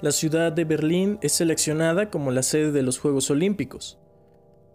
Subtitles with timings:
[0.00, 3.98] la ciudad de Berlín es seleccionada como la sede de los Juegos Olímpicos.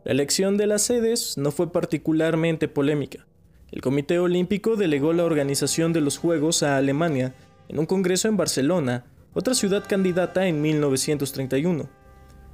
[0.04, 3.26] La elección de las sedes no fue particularmente polémica.
[3.72, 7.36] El Comité Olímpico delegó la organización de los Juegos a Alemania
[7.70, 11.90] en un congreso en Barcelona, otra ciudad candidata en 1931.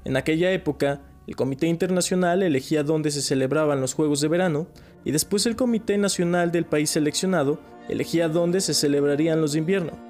[0.05, 4.67] En aquella época, el Comité Internacional elegía dónde se celebraban los Juegos de Verano
[5.03, 7.59] y después el Comité Nacional del país seleccionado
[7.89, 10.08] elegía dónde se celebrarían los de invierno.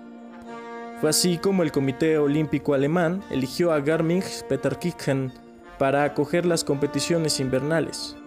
[0.99, 5.31] Fue así como el Comité Olímpico Alemán eligió a Garmisch-Peterkirchen
[5.77, 8.17] para acoger las competiciones invernales.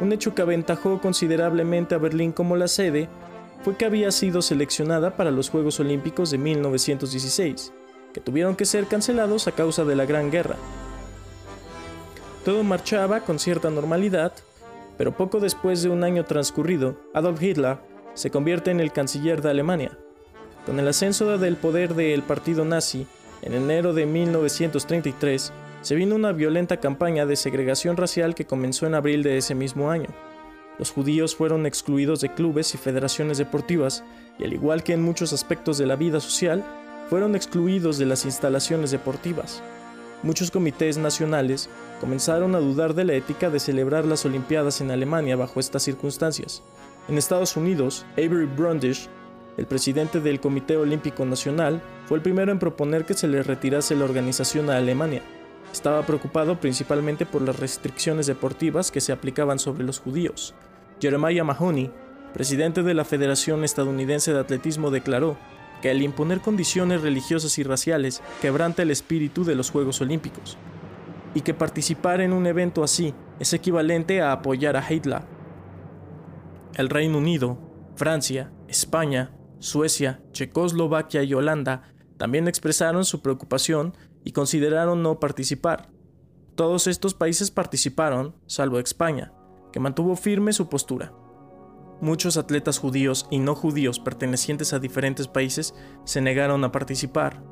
[0.00, 3.08] Un hecho que aventajó considerablemente a Berlín como la sede
[3.62, 7.72] fue que había sido seleccionada para los Juegos Olímpicos de 1916,
[8.12, 10.56] que tuvieron que ser cancelados a causa de la Gran Guerra.
[12.44, 14.34] Todo marchaba con cierta normalidad,
[14.98, 17.78] pero poco después de un año transcurrido, Adolf Hitler
[18.12, 19.98] se convierte en el canciller de Alemania.
[20.66, 23.06] Con el ascenso del poder del partido nazi,
[23.42, 28.94] en enero de 1933, se vino una violenta campaña de segregación racial que comenzó en
[28.94, 30.08] abril de ese mismo año.
[30.78, 34.02] Los judíos fueron excluidos de clubes y federaciones deportivas,
[34.38, 36.64] y al igual que en muchos aspectos de la vida social,
[37.10, 39.62] fueron excluidos de las instalaciones deportivas.
[40.22, 41.68] Muchos comités nacionales
[42.00, 46.62] comenzaron a dudar de la ética de celebrar las Olimpiadas en Alemania bajo estas circunstancias.
[47.08, 49.10] En Estados Unidos, Avery Brundish
[49.56, 53.94] el presidente del Comité Olímpico Nacional fue el primero en proponer que se le retirase
[53.94, 55.22] la organización a Alemania.
[55.72, 60.54] Estaba preocupado principalmente por las restricciones deportivas que se aplicaban sobre los judíos.
[61.00, 61.90] Jeremiah Mahoney,
[62.32, 65.36] presidente de la Federación Estadounidense de Atletismo, declaró
[65.82, 70.56] que al imponer condiciones religiosas y raciales quebranta el espíritu de los Juegos Olímpicos,
[71.34, 75.22] y que participar en un evento así es equivalente a apoyar a Hitler.
[76.74, 77.58] El Reino Unido,
[77.96, 81.82] Francia, España, Suecia, Checoslovaquia y Holanda
[82.16, 85.90] también expresaron su preocupación y consideraron no participar.
[86.54, 89.32] Todos estos países participaron, salvo España,
[89.72, 91.12] que mantuvo firme su postura.
[92.00, 97.42] Muchos atletas judíos y no judíos pertenecientes a diferentes países se negaron a participar.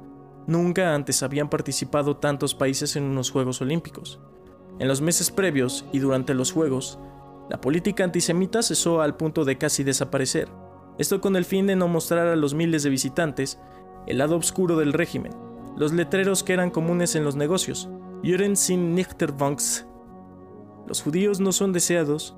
[0.46, 4.20] Nunca antes habían participado tantos países en unos Juegos Olímpicos.
[4.78, 6.98] En los meses previos y durante los Juegos,
[7.50, 10.48] la política antisemita cesó al punto de casi desaparecer.
[10.98, 13.58] Esto con el fin de no mostrar a los miles de visitantes
[14.06, 15.32] el lado oscuro del régimen,
[15.76, 17.88] los letreros que eran comunes en los negocios,
[18.22, 19.20] Juden sind nicht
[20.86, 22.36] Los judíos no son deseados,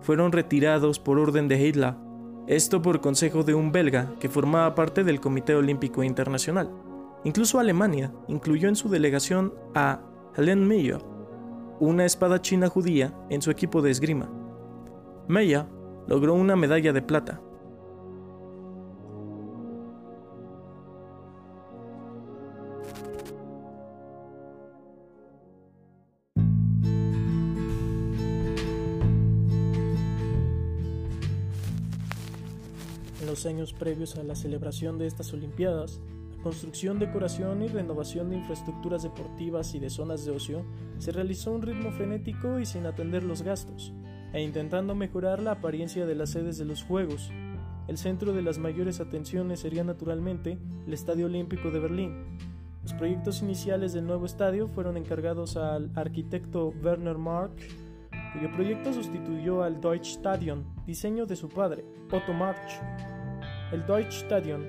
[0.00, 1.94] fueron retirados por orden de Hitler,
[2.46, 6.70] esto por consejo de un belga que formaba parte del Comité Olímpico Internacional.
[7.24, 10.02] Incluso Alemania incluyó en su delegación a
[10.36, 11.00] Helen Meyer,
[11.80, 14.30] una espadachina judía, en su equipo de esgrima.
[15.26, 15.64] Meyer
[16.06, 17.40] logró una medalla de plata,
[33.34, 36.00] los años previos a la celebración de estas Olimpiadas,
[36.36, 40.64] la construcción, decoración y renovación de infraestructuras deportivas y de zonas de ocio
[40.98, 43.92] se realizó a un ritmo frenético y sin atender los gastos,
[44.32, 47.32] e intentando mejorar la apariencia de las sedes de los Juegos.
[47.88, 50.56] El centro de las mayores atenciones sería naturalmente
[50.86, 52.38] el Estadio Olímpico de Berlín.
[52.84, 57.56] Los proyectos iniciales del nuevo estadio fueron encargados al arquitecto Werner Mark,
[58.32, 62.80] cuyo proyecto sustituyó al Deutsche Stadion, diseño de su padre, Otto March.
[63.74, 64.64] El Deutsche Stadion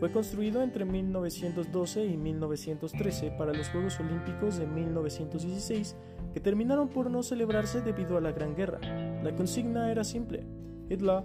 [0.00, 5.94] fue construido entre 1912 y 1913 para los Juegos Olímpicos de 1916
[6.32, 8.80] que terminaron por no celebrarse debido a la Gran Guerra.
[9.22, 10.46] La consigna era simple.
[10.88, 11.24] Hitler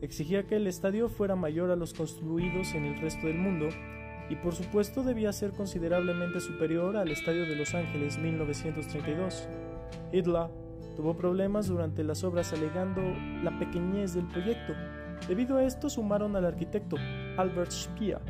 [0.00, 3.68] exigía que el estadio fuera mayor a los construidos en el resto del mundo
[4.28, 9.48] y por supuesto debía ser considerablemente superior al Estadio de Los Ángeles 1932.
[10.10, 10.48] Hitler
[10.96, 13.02] tuvo problemas durante las obras alegando
[13.44, 14.74] la pequeñez del proyecto
[15.28, 16.96] Debido a esto sumaron al arquitecto
[17.36, 18.20] Albert Speer,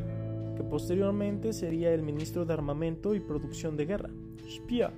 [0.56, 4.10] que posteriormente sería el ministro de Armamento y Producción de Guerra.
[4.48, 4.92] Speer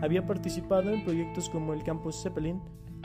[0.00, 2.60] había participado en proyectos como el Campus Zeppelin,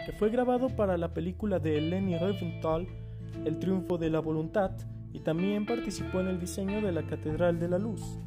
[0.06, 2.88] que fue grabado para la película de Leni Riefenstahl,
[3.44, 4.72] El triunfo de la voluntad,
[5.14, 8.20] y también participó en el diseño de la Catedral de la Luz.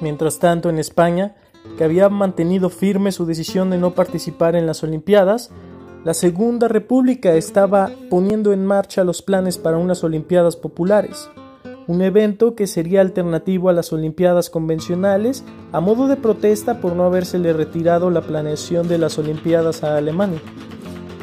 [0.00, 1.34] Mientras tanto, en España,
[1.76, 5.50] que había mantenido firme su decisión de no participar en las Olimpiadas,
[6.04, 11.28] la Segunda República estaba poniendo en marcha los planes para unas Olimpiadas populares,
[11.88, 17.04] un evento que sería alternativo a las Olimpiadas convencionales a modo de protesta por no
[17.04, 20.40] habérsele retirado la planeación de las Olimpiadas a Alemania.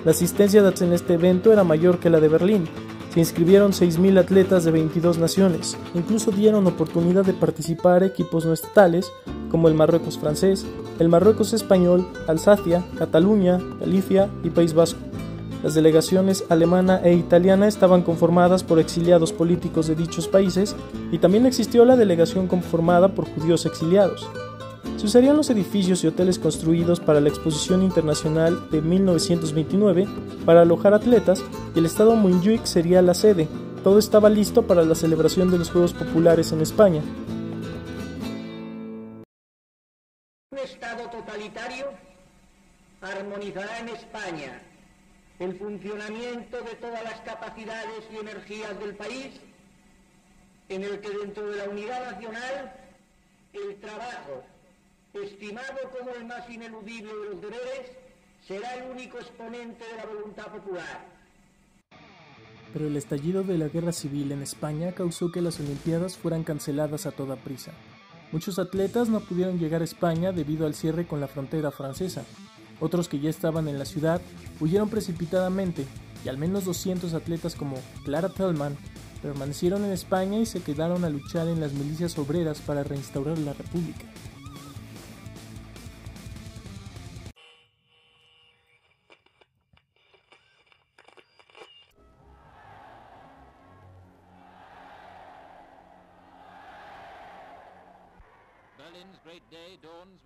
[0.06, 2.68] La asistencia en este evento era mayor que la de Berlín,
[3.14, 9.12] Se inscribieron 6.000 atletas de 22 naciones, incluso dieron oportunidad de participar equipos no estatales
[9.52, 10.66] como el Marruecos francés,
[10.98, 15.00] el Marruecos español, Alsacia, Cataluña, Galicia y País Vasco.
[15.62, 20.76] Las delegaciones alemana e italiana estaban conformadas por exiliados políticos de dichos países
[21.12, 24.28] y también existió la delegación conformada por judíos exiliados.
[24.98, 30.08] Se usarían los edificios y hoteles construidos para la Exposición Internacional de 1929
[30.46, 31.44] para alojar atletas
[31.76, 33.48] y el estado Montjuic sería la sede.
[33.84, 37.02] Todo estaba listo para la celebración de los Juegos Populares en España.
[40.52, 41.88] Un estado totalitario
[43.02, 44.62] armonizará en España
[45.40, 49.42] el funcionamiento de todas las capacidades y energías del país,
[50.70, 52.74] en el que dentro de la unidad nacional
[53.52, 54.44] el trabajo,
[55.22, 57.92] estimado como el más ineludible de los deberes,
[58.48, 61.06] será el único exponente de la voluntad popular.
[62.74, 67.06] Pero el estallido de la guerra civil en España causó que las Olimpiadas fueran canceladas
[67.06, 67.72] a toda prisa.
[68.32, 72.24] Muchos atletas no pudieron llegar a España debido al cierre con la frontera francesa,
[72.80, 74.22] otros que ya estaban en la ciudad
[74.60, 75.86] huyeron precipitadamente
[76.26, 78.76] y al menos 200 atletas como Clara Tellman
[79.22, 83.54] permanecieron en España y se quedaron a luchar en las milicias obreras para reinstaurar la
[83.54, 84.06] República.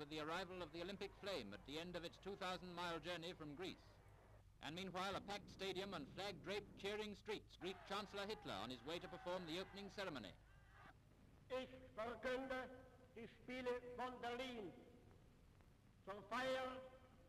[0.08, 3.52] With the arrival of the Olympic flame at the end of its 2,000-mile journey from
[3.60, 3.84] Greece.
[4.64, 9.04] And meanwhile, a packed stadium and flag-draped cheering streets greet Chancellor Hitler on his way
[9.04, 10.32] to perform the opening ceremony.
[11.52, 12.56] Ich verkünde
[13.20, 14.72] die Spiele von Berlin
[16.06, 16.72] zur Feier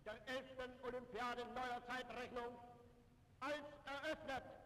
[0.07, 0.79] der 11.
[0.87, 2.55] Olympiade neuer Zeitrechnung
[3.41, 4.58] als eröffnet.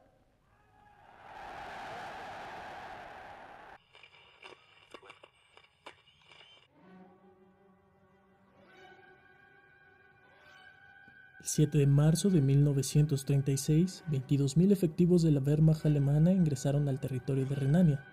[11.43, 17.47] El 7 de marzo de 1936, 22.000 efectivos de la Wehrmacht alemana ingresaron al territorio
[17.47, 18.05] de Renania.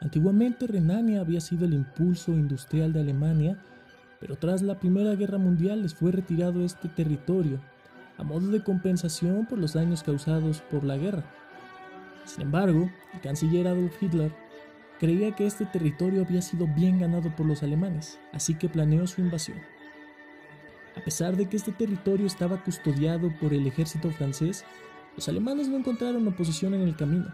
[0.00, 3.62] Antiguamente Renania había sido el impulso industrial de Alemania,
[4.18, 7.60] pero tras la Primera Guerra Mundial les fue retirado este territorio,
[8.16, 11.22] a modo de compensación por los daños causados por la guerra.
[12.24, 14.32] Sin embargo, el canciller Adolf Hitler
[14.98, 19.20] creía que este territorio había sido bien ganado por los alemanes, así que planeó su
[19.20, 19.58] invasión.
[20.98, 24.64] A pesar de que este territorio estaba custodiado por el ejército francés,
[25.14, 27.26] los alemanes no encontraron oposición en el camino.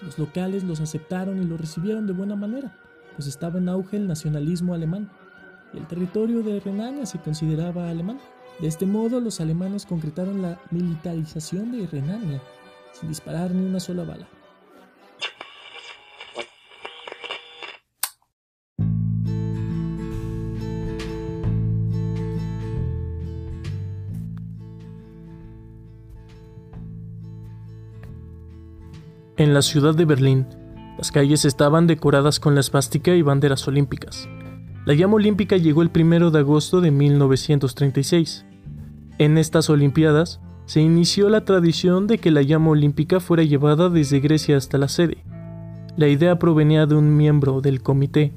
[0.00, 2.74] Los locales los aceptaron y los recibieron de buena manera,
[3.14, 5.10] pues estaba en auge el nacionalismo alemán,
[5.74, 8.18] y el territorio de Renania se consideraba alemán.
[8.60, 12.40] De este modo, los alemanes concretaron la militarización de Renania,
[12.92, 14.26] sin disparar ni una sola bala.
[29.46, 30.44] En la ciudad de Berlín,
[30.98, 34.28] las calles estaban decoradas con la esvástica y banderas olímpicas.
[34.84, 38.44] La llama olímpica llegó el 1 de agosto de 1936.
[39.18, 44.18] En estas Olimpiadas se inició la tradición de que la llama olímpica fuera llevada desde
[44.18, 45.18] Grecia hasta la sede.
[45.96, 48.32] La idea provenía de un miembro del comité,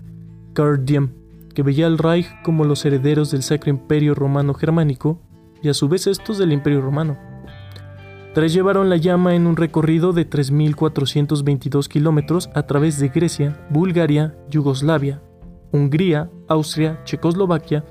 [0.54, 1.10] Karl Diem,
[1.56, 5.20] que veía al Reich como los herederos del Sacro Imperio Romano Germánico
[5.64, 7.29] y a su vez estos del Imperio Romano.
[8.34, 14.36] Tres llevaron la llama en un recorrido de 3.422 kilómetros a través de Grecia, Bulgaria,
[14.52, 15.20] Yugoslavia,
[15.72, 17.84] Hungría, Austria, Checoslovaquia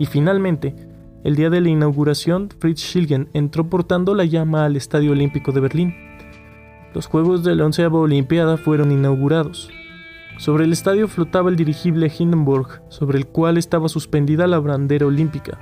[0.00, 0.74] y finalmente,
[1.22, 5.60] el día de la inauguración, Fritz Schilgen entró portando la llama al Estadio Olímpico de
[5.60, 5.94] Berlín.
[6.92, 9.70] Los Juegos de la onceava Olimpiada fueron inaugurados.
[10.38, 15.58] Sobre el estadio flotaba el dirigible Hindenburg, sobre el cual estaba suspendida la bandera olímpica.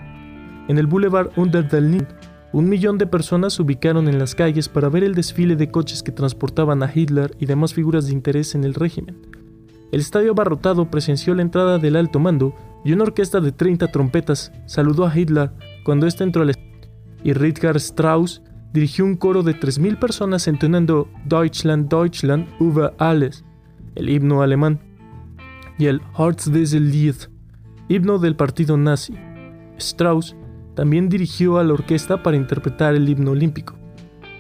[0.69, 2.09] En el Boulevard Unter den Linden,
[2.53, 6.03] un millón de personas se ubicaron en las calles para ver el desfile de coches
[6.03, 9.17] que transportaban a Hitler y demás figuras de interés en el régimen.
[9.91, 12.55] El estadio abarrotado presenció la entrada del alto mando
[12.85, 15.53] y una orquesta de 30 trompetas saludó a Hitler
[15.85, 16.73] cuando éste entró al estadio.
[17.25, 18.43] Y Richard Strauss
[18.73, 23.45] dirigió un coro de 3.000 personas entonando Deutschland, Deutschland über alles,
[23.95, 24.81] el himno alemán,
[25.79, 27.17] y el Hearts des Lied,
[27.89, 29.15] himno del partido nazi.
[29.79, 30.37] Strauss
[30.75, 33.75] también dirigió a la orquesta para interpretar el himno olímpico.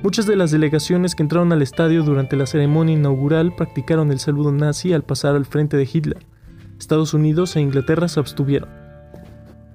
[0.03, 4.51] Muchas de las delegaciones que entraron al estadio durante la ceremonia inaugural practicaron el saludo
[4.51, 6.27] nazi al pasar al frente de Hitler.
[6.79, 8.69] Estados Unidos e Inglaterra se abstuvieron.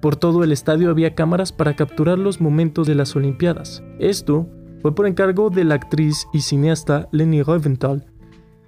[0.01, 3.83] Por todo el estadio había cámaras para capturar los momentos de las Olimpiadas.
[3.99, 4.49] Esto
[4.81, 8.05] fue por encargo de la actriz y cineasta Leni Riefenstahl,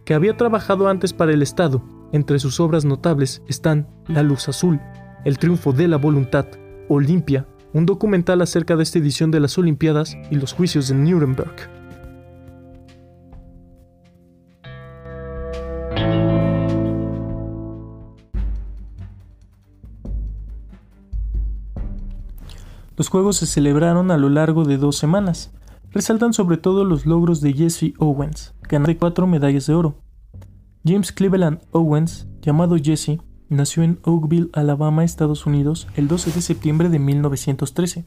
[0.05, 1.83] que había trabajado antes para el Estado.
[2.13, 4.79] Entre sus obras notables están La Luz Azul,
[5.25, 6.47] El Triunfo de la Voluntad,
[6.87, 11.69] Olimpia, un documental acerca de esta edición de las Olimpiadas y los juicios de Nuremberg.
[22.99, 25.53] Los Juegos se celebraron a lo largo de dos semanas.
[25.91, 29.95] Resaltan sobre todo los logros de Jesse Owens, ganador de cuatro medallas de oro.
[30.85, 33.17] James Cleveland Owens, llamado Jesse,
[33.49, 38.05] nació en Oakville, Alabama, Estados Unidos, el 12 de septiembre de 1913.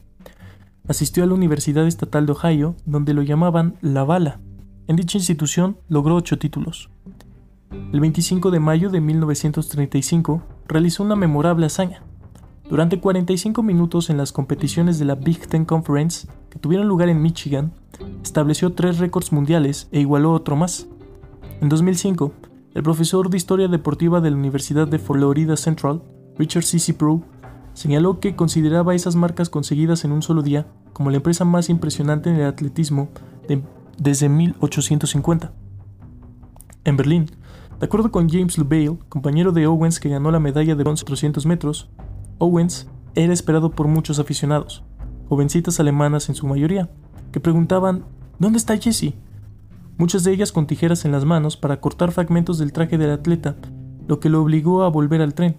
[0.87, 4.39] Asistió a la Universidad Estatal de Ohio, donde lo llamaban La Bala.
[4.87, 6.89] En dicha institución logró ocho títulos.
[7.91, 12.03] El 25 de mayo de 1935 realizó una memorable hazaña.
[12.69, 17.21] Durante 45 minutos en las competiciones de la Big Ten Conference, que tuvieron lugar en
[17.21, 17.73] Michigan,
[18.23, 20.87] estableció tres récords mundiales e igualó otro más.
[21.61, 22.33] En 2005,
[22.73, 26.01] el profesor de Historia Deportiva de la Universidad de Florida Central,
[26.37, 26.93] Richard C.
[26.93, 27.21] Pro,
[27.73, 32.29] señaló que consideraba esas marcas conseguidas en un solo día como la empresa más impresionante
[32.29, 33.09] en el atletismo
[33.97, 35.53] desde 1850.
[36.83, 37.29] En Berlín,
[37.79, 41.45] de acuerdo con James LeBale, compañero de Owens que ganó la medalla de bronce 300
[41.45, 41.89] metros,
[42.39, 44.83] Owens era esperado por muchos aficionados,
[45.29, 46.89] jovencitas alemanas en su mayoría,
[47.31, 48.05] que preguntaban
[48.39, 49.13] ¿Dónde está Jesse?
[49.97, 53.55] Muchas de ellas con tijeras en las manos para cortar fragmentos del traje del atleta,
[54.07, 55.57] lo que lo obligó a volver al tren.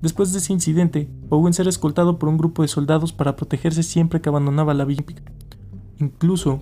[0.00, 4.20] Después de ese incidente, Owens era escoltado por un grupo de soldados para protegerse siempre
[4.20, 5.04] que abandonaba la Villa.
[5.98, 6.60] Incluso,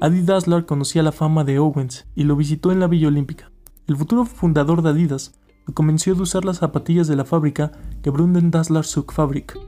[0.00, 3.50] Adi Dassler conocía la fama de Owens y lo visitó en la Villa Olímpica.
[3.86, 5.34] El futuro fundador de Adidas
[5.66, 7.72] lo convenció de usar las zapatillas de la fábrica
[8.04, 9.58] Brunden Dassler Fabrik,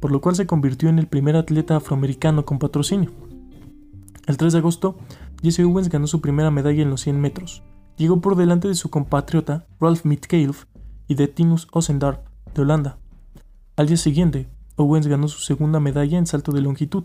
[0.00, 3.10] por lo cual se convirtió en el primer atleta afroamericano con patrocinio.
[4.26, 4.96] El 3 de agosto,
[5.42, 7.62] Jesse Owens ganó su primera medalla en los 100 metros.
[7.96, 10.64] Llegó por delante de su compatriota Ralph Mitkelf
[11.06, 12.98] y de Tinus Ossendarp de Holanda.
[13.76, 17.04] Al día siguiente, Owens ganó su segunda medalla en salto de longitud,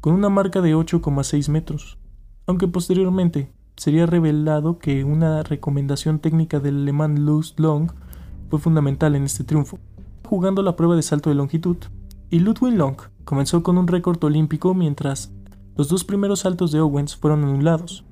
[0.00, 1.98] con una marca de 8,6 metros,
[2.46, 7.90] aunque posteriormente sería revelado que una recomendación técnica del alemán Luz Long
[8.48, 9.78] fue fundamental en este triunfo,
[10.24, 11.76] jugando la prueba de salto de longitud,
[12.30, 15.32] y Ludwig Long comenzó con un récord olímpico mientras
[15.76, 18.04] los dos primeros saltos de Owens fueron anulados.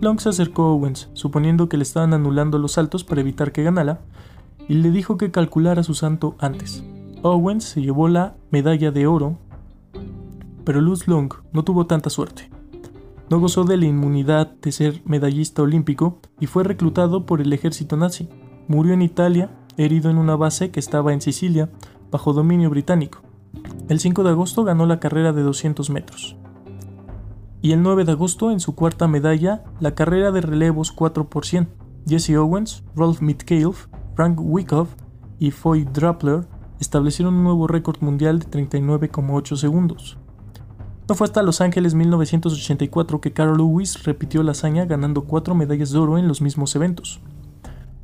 [0.00, 3.64] Long se acercó a Owens, suponiendo que le estaban anulando los saltos para evitar que
[3.64, 4.00] ganara,
[4.68, 6.84] y le dijo que calculara su salto antes.
[7.22, 9.38] Owens se llevó la medalla de oro,
[10.64, 12.50] pero Luz Long no tuvo tanta suerte.
[13.28, 17.96] No gozó de la inmunidad de ser medallista olímpico y fue reclutado por el ejército
[17.96, 18.28] nazi.
[18.68, 21.70] Murió en Italia, herido en una base que estaba en Sicilia,
[22.12, 23.22] bajo dominio británico.
[23.88, 26.36] El 5 de agosto ganó la carrera de 200 metros.
[27.66, 31.28] Y el 9 de agosto, en su cuarta medalla, la carrera de relevos 4
[32.06, 34.90] Jesse Owens, Rolf Mitkelf, Frank Wyckoff
[35.40, 36.46] y Foy Drappler
[36.78, 40.16] establecieron un nuevo récord mundial de 39,8 segundos.
[41.08, 45.90] No fue hasta Los Ángeles 1984 que Carl Lewis repitió la hazaña ganando cuatro medallas
[45.90, 47.20] de oro en los mismos eventos.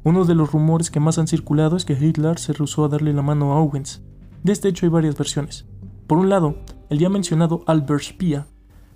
[0.02, 3.12] Uno de los rumores que más han circulado es que Hitler se rehusó a darle
[3.12, 4.02] la mano a Owens.
[4.42, 5.66] De este hecho hay varias versiones.
[6.08, 6.56] Por un lado,
[6.90, 8.46] el ya mencionado Albert Speer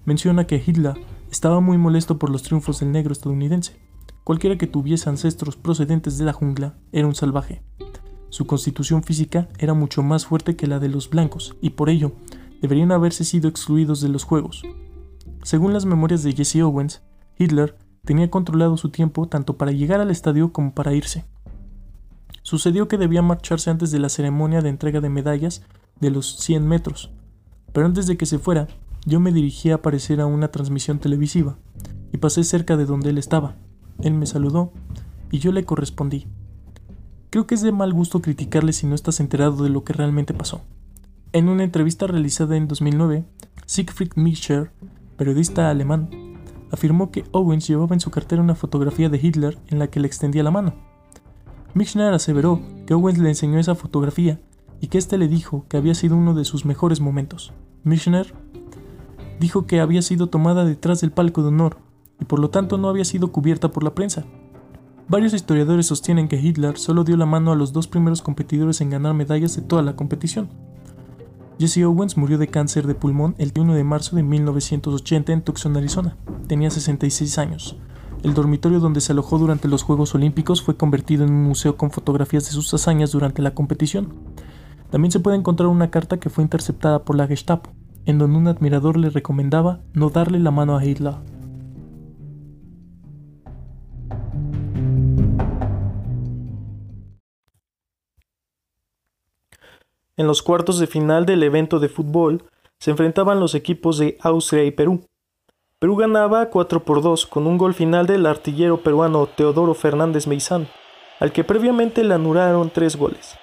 [0.06, 0.94] menciona que Hitler
[1.30, 3.76] estaba muy molesto por los triunfos del negro estadounidense.
[4.24, 7.62] Cualquiera que tuviese ancestros procedentes de la jungla era un salvaje.
[8.30, 12.12] Su constitución física era mucho más fuerte que la de los blancos y por ello
[12.60, 14.62] deberían haberse sido excluidos de los Juegos.
[15.42, 17.02] Según las memorias de Jesse Owens,
[17.38, 21.24] Hitler tenía controlado su tiempo tanto para llegar al estadio como para irse.
[22.42, 25.62] Sucedió que debía marcharse antes de la ceremonia de entrega de medallas
[26.00, 27.10] de los 100 metros,
[27.72, 28.68] pero antes de que se fuera,
[29.06, 31.56] yo me dirigí a aparecer a una transmisión televisiva
[32.12, 33.56] y pasé cerca de donde él estaba.
[34.02, 34.72] Él me saludó
[35.30, 36.26] y yo le correspondí.
[37.30, 40.34] Creo que es de mal gusto criticarle si no estás enterado de lo que realmente
[40.34, 40.62] pasó.
[41.32, 43.24] En una entrevista realizada en 2009,
[43.66, 44.72] Siegfried Mischer,
[45.16, 46.10] periodista alemán,
[46.70, 50.06] afirmó que Owens llevaba en su cartera una fotografía de Hitler en la que le
[50.06, 50.74] extendía la mano.
[51.74, 54.40] Michner aseveró que Owens le enseñó esa fotografía
[54.80, 57.52] y que éste le dijo que había sido uno de sus mejores momentos.
[57.84, 58.34] Michner
[59.38, 61.78] dijo que había sido tomada detrás del palco de honor
[62.20, 64.24] y por lo tanto no había sido cubierta por la prensa.
[65.08, 68.90] Varios historiadores sostienen que Hitler solo dio la mano a los dos primeros competidores en
[68.90, 70.48] ganar medallas de toda la competición.
[71.58, 75.76] Jesse Owens murió de cáncer de pulmón el 1 de marzo de 1980 en Tucson,
[75.76, 76.16] Arizona.
[76.48, 77.76] Tenía 66 años.
[78.24, 81.92] El dormitorio donde se alojó durante los Juegos Olímpicos fue convertido en un museo con
[81.92, 84.12] fotografías de sus hazañas durante la competición.
[84.90, 87.75] También se puede encontrar una carta que fue interceptada por la Gestapo.
[88.06, 91.14] En donde un admirador le recomendaba no darle la mano a Hitler.
[100.16, 102.44] En los cuartos de final del evento de fútbol
[102.78, 105.04] se enfrentaban los equipos de Austria y Perú.
[105.78, 110.68] Perú ganaba 4 por 2 con un gol final del artillero peruano Teodoro Fernández Meizán,
[111.20, 113.36] al que previamente le anularon 3 goles.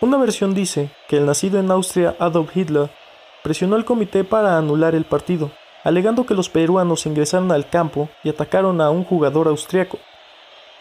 [0.00, 2.90] Una versión dice que el nacido en Austria Adolf Hitler
[3.42, 5.50] presionó al comité para anular el partido,
[5.84, 9.98] alegando que los peruanos ingresaron al campo y atacaron a un jugador austriaco.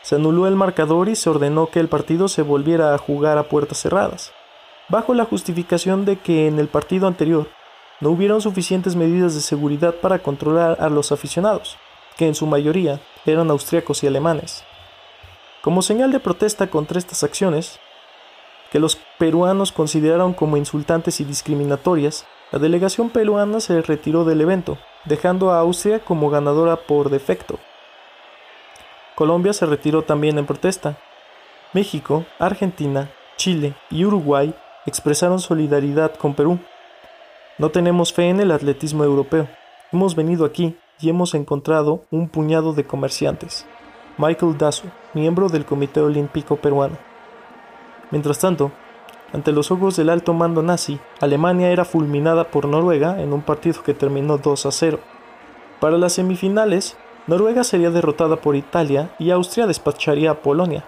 [0.02, 3.44] Se anuló el marcador y se ordenó que el partido se volviera a jugar a
[3.44, 4.34] puertas cerradas
[4.90, 7.50] bajo la justificación de que en el partido anterior
[8.00, 11.78] no hubieron suficientes medidas de seguridad para controlar a los aficionados,
[12.16, 14.64] que en su mayoría eran austriacos y alemanes.
[15.62, 17.80] Como señal de protesta contra estas acciones,
[18.72, 24.78] que los peruanos consideraron como insultantes y discriminatorias, la delegación peruana se retiró del evento,
[25.06, 27.60] dejando a Austria como ganadora por defecto.
[29.16, 30.98] Colombia se retiró también en protesta.
[31.74, 34.54] México, Argentina, Chile y Uruguay
[34.86, 36.60] expresaron solidaridad con Perú.
[37.58, 39.48] No tenemos fe en el atletismo europeo.
[39.92, 43.66] Hemos venido aquí y hemos encontrado un puñado de comerciantes.
[44.18, 46.98] Michael Dazo, miembro del Comité Olímpico Peruano.
[48.10, 48.72] Mientras tanto,
[49.34, 53.84] ante los ojos del alto mando nazi, Alemania era fulminada por Noruega en un partido
[53.84, 55.00] que terminó 2 a 0.
[55.80, 60.86] Para las semifinales, Noruega sería derrotada por Italia y Austria despacharía a Polonia.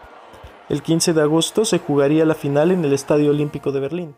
[0.69, 4.15] El 15 de agosto se jugaría la final en el Estadio Olímpico de Berlín,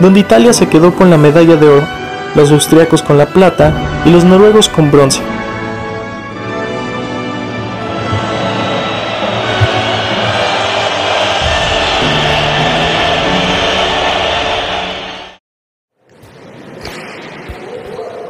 [0.00, 1.86] donde Italia se quedó con la medalla de oro,
[2.34, 5.22] los austriacos con la plata y los noruegos con bronce.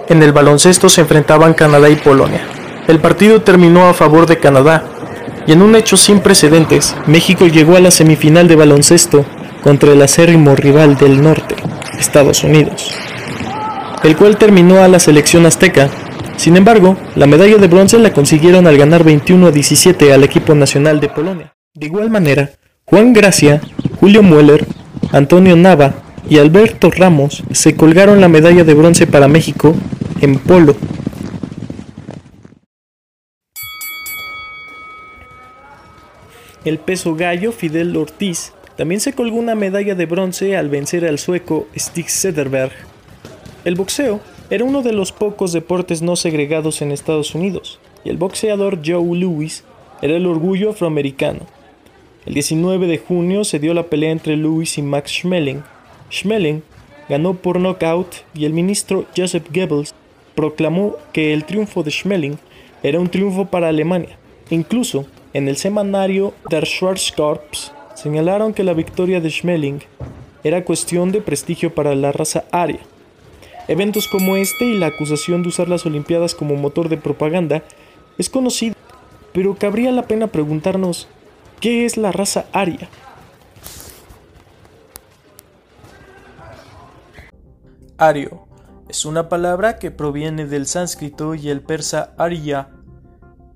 [0.09, 2.47] En el baloncesto se enfrentaban Canadá y Polonia.
[2.87, 4.85] El partido terminó a favor de Canadá,
[5.47, 9.25] y en un hecho sin precedentes, México llegó a la semifinal de baloncesto
[9.63, 11.57] contra el acérrimo rival del norte,
[11.99, 12.93] Estados Unidos,
[14.05, 15.89] el cual terminó a la selección azteca.
[16.37, 20.55] Sin embargo, la medalla de bronce la consiguieron al ganar 21 a 17 al equipo
[20.55, 21.53] nacional de Polonia.
[21.75, 22.51] De igual manera,
[22.85, 23.61] Juan Gracia,
[23.99, 24.67] Julio Mueller,
[25.11, 25.95] Antonio Nava
[26.29, 29.75] y Alberto Ramos se colgaron la medalla de bronce para México
[30.21, 30.75] en polo
[36.65, 41.21] El peso gallo Fidel Ortiz también se colgó una medalla de bronce al vencer al
[41.21, 42.73] sueco Stig Sederberg.
[43.65, 48.17] El boxeo era uno de los pocos deportes no segregados en Estados Unidos, y el
[48.17, 49.63] boxeador Joe Louis
[50.03, 51.47] era el orgullo afroamericano.
[52.27, 55.63] El 19 de junio se dio la pelea entre Louis y Max Schmeling.
[56.11, 56.63] Schmeling
[57.09, 59.95] ganó por knockout y el ministro Joseph Goebbels
[60.37, 62.37] proclamó que el triunfo de Schmeling
[62.85, 64.17] era un triunfo para Alemania.
[64.51, 69.81] Incluso en el semanario Der Schwarzkorps señalaron que la victoria de Schmeling
[70.45, 72.81] era cuestión de prestigio para la raza aria.
[73.67, 77.65] Eventos como este y la acusación de usar las Olimpiadas como motor de propaganda
[78.17, 78.77] es conocido,
[79.33, 81.09] pero cabría la pena preguntarnos,
[81.61, 82.89] ¿qué es la raza aria?
[87.99, 88.46] Ario
[88.89, 92.71] es una palabra que proviene del sánscrito y el persa arya,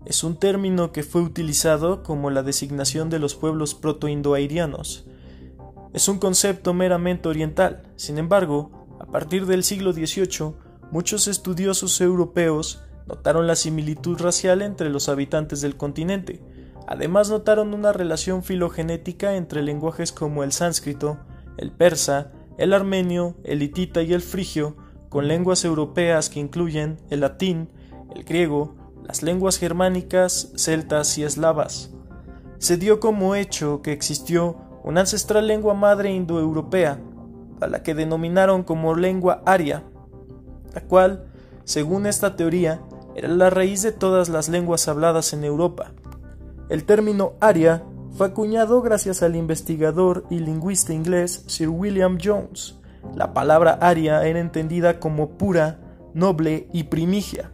[0.04, 5.06] es un término que fue utilizado como la designación de los pueblos proto-indoairianos.
[5.92, 10.54] Es un concepto meramente oriental, sin embargo, a partir del siglo XVIII,
[10.90, 16.40] muchos estudiosos europeos notaron la similitud racial entre los habitantes del continente.
[16.86, 21.18] Además notaron una relación filogenética entre lenguajes como el sánscrito,
[21.56, 24.76] el persa, el armenio, el hitita y el frigio,
[25.10, 27.68] con lenguas europeas que incluyen el latín,
[28.14, 31.90] el griego, las lenguas germánicas, celtas y eslavas.
[32.58, 37.00] Se dio como hecho que existió una ancestral lengua madre indoeuropea,
[37.60, 39.82] a la que denominaron como lengua aria,
[40.72, 41.26] la cual,
[41.64, 42.80] según esta teoría,
[43.16, 45.92] era la raíz de todas las lenguas habladas en Europa.
[46.68, 47.82] El término aria
[48.16, 52.79] fue acuñado gracias al investigador y lingüista inglés Sir William Jones.
[53.14, 55.78] La palabra aria era entendida como pura,
[56.14, 57.50] noble y primigia.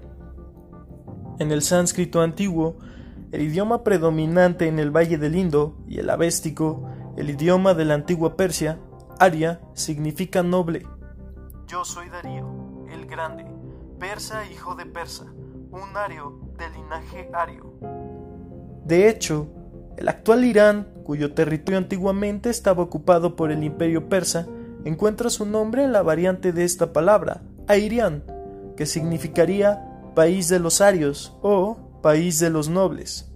[1.38, 2.76] En el sánscrito antiguo,
[3.32, 7.94] el idioma predominante en el Valle del Indo y el avéstico, el idioma de la
[7.94, 8.78] antigua Persia,
[9.18, 10.86] Aria, significa noble.
[11.66, 13.44] Yo soy Darío, el grande,
[13.98, 15.24] persa hijo de persa,
[15.70, 17.72] un ario del linaje ario.
[18.84, 19.48] De hecho,
[19.96, 24.46] el actual Irán, cuyo territorio antiguamente estaba ocupado por el imperio persa,
[24.86, 28.22] encuentra su nombre en la variante de esta palabra, Airian,
[28.76, 29.82] que significaría
[30.14, 33.28] país de los arios o país de los nobles.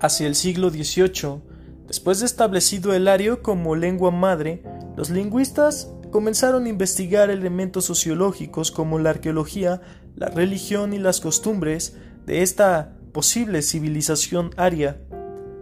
[0.00, 1.42] Hacia el siglo XVIII,
[1.86, 4.62] después de establecido el ario como lengua madre,
[4.96, 9.82] los lingüistas comenzaron a investigar elementos sociológicos como la arqueología,
[10.14, 11.94] la religión y las costumbres
[12.24, 14.98] de esta posible civilización aria.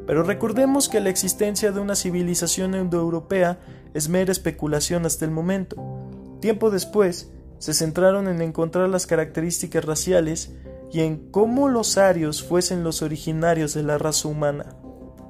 [0.06, 3.58] Pero recordemos que la existencia de una civilización indoeuropea
[3.94, 5.76] es mera especulación hasta el momento.
[6.40, 10.52] Tiempo después, se centraron en encontrar las características raciales
[10.92, 14.66] y en cómo los arios fuesen los originarios de la raza humana.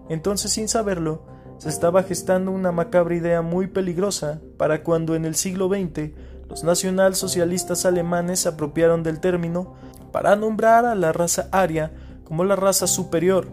[0.09, 1.23] Entonces, sin saberlo,
[1.59, 6.11] se estaba gestando una macabra idea muy peligrosa para cuando en el siglo XX
[6.49, 9.75] los nacionalsocialistas alemanes se apropiaron del término
[10.13, 11.93] para nombrar a la raza aria
[12.25, 13.49] como la raza superior.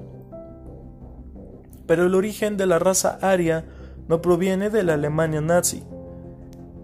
[1.88, 3.66] Pero el origen de la raza aria
[4.08, 5.84] no proviene de la Alemania nazi.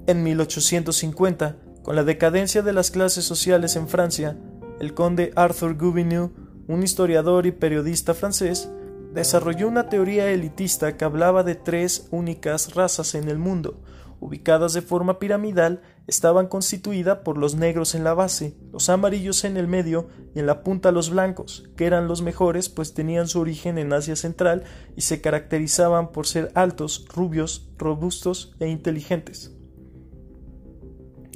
[0.07, 4.37] En 1850, con la decadencia de las clases sociales en Francia,
[4.79, 6.31] el conde Arthur Gobineau,
[6.67, 8.69] un historiador y periodista francés,
[9.13, 13.79] desarrolló una teoría elitista que hablaba de tres únicas razas en el mundo,
[14.19, 19.57] ubicadas de forma piramidal, estaban constituidas por los negros en la base, los amarillos en
[19.57, 23.39] el medio y en la punta los blancos, que eran los mejores pues tenían su
[23.39, 24.63] origen en Asia Central
[24.95, 29.51] y se caracterizaban por ser altos, rubios, robustos e inteligentes.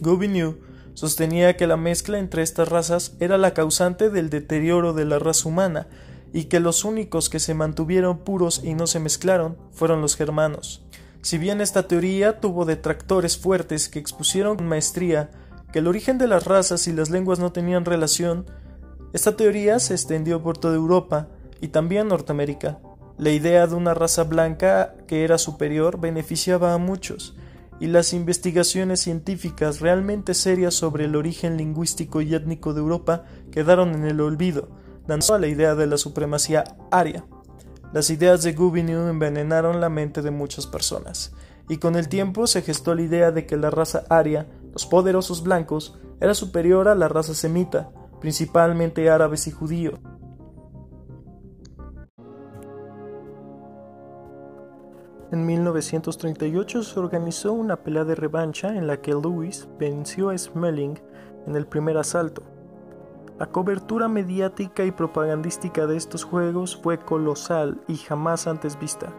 [0.01, 0.57] Gobineau
[0.93, 5.47] sostenía que la mezcla entre estas razas era la causante del deterioro de la raza
[5.47, 5.88] humana
[6.34, 10.86] y que los únicos que se mantuvieron puros y no se mezclaron fueron los germanos.
[11.21, 15.29] Si bien esta teoría tuvo detractores fuertes que expusieron con maestría
[15.71, 18.45] que el origen de las razas y las lenguas no tenían relación,
[19.13, 21.27] esta teoría se extendió por toda Europa
[21.62, 22.79] y también Norteamérica.
[23.17, 27.36] La idea de una raza blanca que era superior beneficiaba a muchos,
[27.79, 33.93] y las investigaciones científicas realmente serias sobre el origen lingüístico y étnico de Europa quedaron
[33.93, 34.69] en el olvido,
[35.07, 37.25] dando a la idea de la supremacía aria.
[37.93, 41.34] Las ideas de Gobineau envenenaron la mente de muchas personas,
[41.67, 45.43] y con el tiempo se gestó la idea de que la raza aria, los poderosos
[45.43, 47.89] blancos, era superior a la raza semita,
[48.21, 49.99] principalmente árabes y judíos.
[55.32, 60.99] En 1938 se organizó una pelea de revancha en la que Lewis venció a Smelling
[61.47, 62.43] en el primer asalto,
[63.41, 69.12] la cobertura mediática y propagandística de estos juegos fue colosal y jamás antes vista.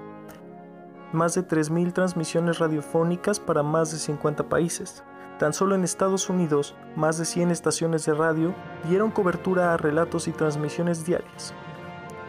[1.13, 5.03] Más de 3.000 transmisiones radiofónicas para más de 50 países.
[5.41, 8.55] Tan solo en Estados Unidos, más de 100 estaciones de radio
[8.89, 11.53] dieron cobertura a relatos y transmisiones diarias.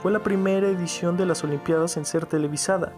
[0.01, 2.91] Fue la primera edición de las Olimpiadas en ser televisada.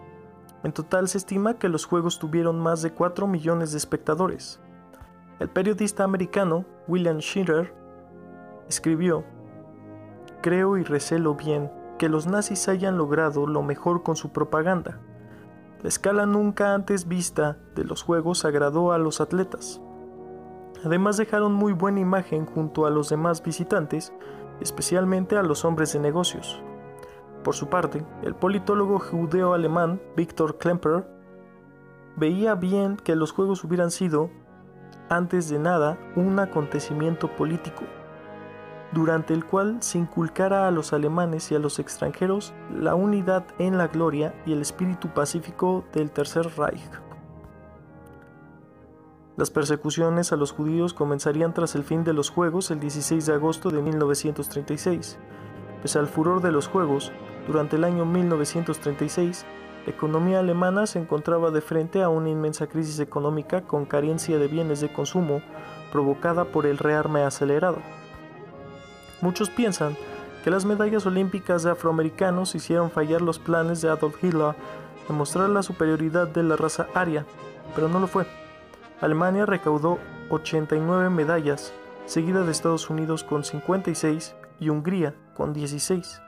[0.63, 4.62] En total se estima que los Juegos tuvieron más de 4 millones de espectadores.
[5.39, 7.84] El periodista americano William Schiller
[8.67, 9.23] escribió,
[10.41, 14.99] Creo y recelo bien que los nazis hayan logrado lo mejor con su propaganda.
[15.82, 19.82] La escala nunca antes vista de los Juegos agradó a los atletas.
[20.84, 24.13] Además dejaron muy buena imagen junto a los demás visitantes,
[24.62, 26.62] especialmente a los hombres de negocios.
[27.43, 31.08] Por su parte, el politólogo judeo-alemán Viktor Klemper
[32.17, 34.30] veía bien que los Juegos hubieran sido,
[35.10, 37.84] antes de nada, un acontecimiento político
[38.95, 43.77] durante el cual se inculcara a los alemanes y a los extranjeros la unidad en
[43.77, 46.89] la gloria y el espíritu pacífico del Tercer Reich.
[49.36, 53.34] Las persecuciones a los judíos comenzarían tras el fin de los Juegos el 16 de
[53.34, 55.19] agosto de 1936.
[55.81, 57.12] Pese al furor de los Juegos,
[57.47, 59.45] durante el año 1936,
[59.86, 64.47] la economía alemana se encontraba de frente a una inmensa crisis económica con carencia de
[64.47, 65.41] bienes de consumo
[65.91, 67.79] provocada por el rearme acelerado.
[69.21, 69.95] Muchos piensan
[70.43, 74.56] que las medallas olímpicas de afroamericanos hicieron fallar los planes de Adolf Hitler
[75.08, 77.25] de mostrar la superioridad de la raza aria,
[77.73, 78.28] pero no lo fue.
[79.01, 79.97] Alemania recaudó
[80.30, 81.73] 89 medallas,
[82.06, 86.21] seguida de Estados Unidos con 56 y Hungría con 16.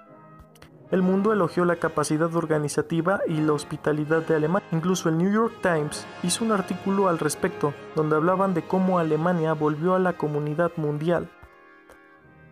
[0.90, 4.68] El mundo elogió la capacidad organizativa y la hospitalidad de Alemania.
[4.72, 9.54] Incluso el New York Times hizo un artículo al respecto, donde hablaban de cómo Alemania
[9.54, 11.30] volvió a la comunidad mundial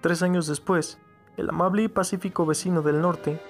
[0.06, 1.00] Tres años después,
[1.36, 3.42] el amable y pacífico vecino del norte,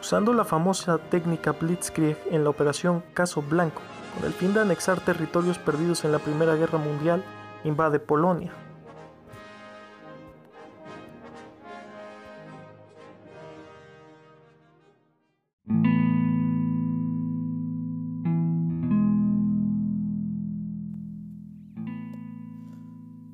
[0.00, 3.82] usando la famosa técnica Blitzkrieg en la operación Caso Blanco,
[4.14, 7.22] con el fin de anexar territorios perdidos en la Primera Guerra Mundial,
[7.62, 8.52] invade Polonia.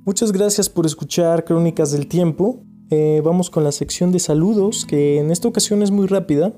[0.05, 2.65] Muchas gracias por escuchar Crónicas del Tiempo.
[2.91, 6.53] Eh, vamos con la sección de saludos, que en esta ocasión es muy rápida.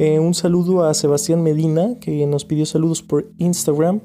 [0.00, 4.00] Eh, un saludo a Sebastián Medina, que nos pidió saludos por Instagram.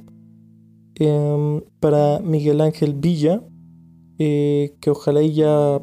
[0.93, 3.41] Em, para Miguel Ángel Villa,
[4.19, 5.79] eh, que ojalá ya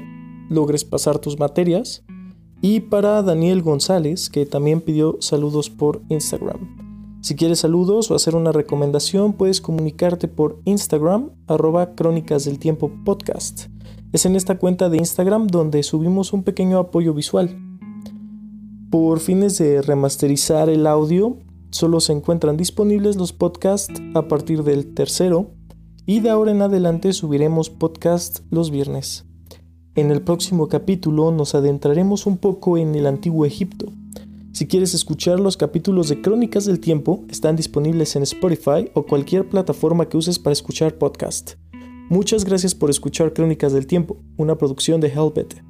[0.49, 2.05] logres pasar tus materias.
[2.63, 6.76] Y para Daniel González, que también pidió saludos por Instagram.
[7.27, 12.89] Si quieres saludos o hacer una recomendación, puedes comunicarte por Instagram, arroba Crónicas del Tiempo
[13.05, 13.63] Podcast.
[14.13, 17.59] Es en esta cuenta de Instagram donde subimos un pequeño apoyo visual.
[18.93, 21.37] Por fines de remasterizar el audio,
[21.71, 25.51] solo se encuentran disponibles los podcasts a partir del tercero
[26.07, 29.25] y de ahora en adelante subiremos podcast los viernes.
[29.97, 33.87] En el próximo capítulo nos adentraremos un poco en el antiguo Egipto.
[34.57, 39.47] Si quieres escuchar los capítulos de Crónicas del Tiempo, están disponibles en Spotify o cualquier
[39.47, 41.57] plataforma que uses para escuchar podcast.
[42.09, 45.63] Muchas gracias por escuchar Crónicas del Tiempo, una producción de Helpet.